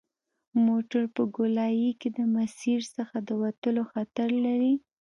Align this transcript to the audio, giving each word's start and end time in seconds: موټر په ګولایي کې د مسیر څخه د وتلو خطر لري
موټر 0.65 1.03
په 1.15 1.23
ګولایي 1.35 1.91
کې 1.99 2.09
د 2.17 2.19
مسیر 2.35 2.81
څخه 2.95 3.17
د 3.27 3.29
وتلو 3.41 3.83
خطر 3.93 4.29
لري 4.45 4.73